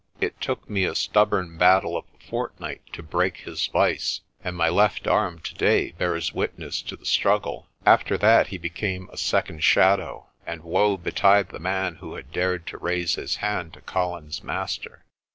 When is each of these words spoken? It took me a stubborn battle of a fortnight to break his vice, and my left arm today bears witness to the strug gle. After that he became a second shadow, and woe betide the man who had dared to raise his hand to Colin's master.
It 0.19 0.41
took 0.41 0.67
me 0.67 0.83
a 0.85 0.95
stubborn 0.95 1.59
battle 1.59 1.95
of 1.95 2.05
a 2.05 2.23
fortnight 2.27 2.81
to 2.93 3.03
break 3.03 3.37
his 3.37 3.67
vice, 3.67 4.21
and 4.43 4.57
my 4.57 4.67
left 4.67 5.05
arm 5.05 5.37
today 5.37 5.91
bears 5.91 6.33
witness 6.33 6.81
to 6.81 6.95
the 6.95 7.05
strug 7.05 7.43
gle. 7.43 7.67
After 7.85 8.17
that 8.17 8.47
he 8.47 8.57
became 8.57 9.11
a 9.13 9.17
second 9.19 9.63
shadow, 9.63 10.25
and 10.43 10.63
woe 10.63 10.97
betide 10.97 11.49
the 11.49 11.59
man 11.59 11.97
who 11.97 12.15
had 12.15 12.31
dared 12.31 12.65
to 12.65 12.79
raise 12.79 13.13
his 13.13 13.35
hand 13.45 13.73
to 13.75 13.81
Colin's 13.81 14.43
master. 14.43 15.05